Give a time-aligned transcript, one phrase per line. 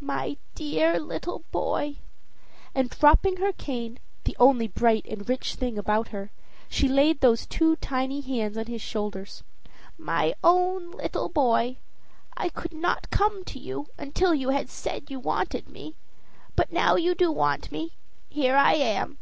[0.00, 1.98] "My dear little boy,"
[2.74, 6.30] and dropping her cane, the only bright and rich thing about her,
[6.70, 9.42] she laid those two tiny hands on his shoulders,
[9.98, 11.76] "my own little boy,
[12.38, 15.94] I could not come to you until you had said you wanted me;
[16.54, 17.98] but now you do want me,
[18.30, 19.18] here I am."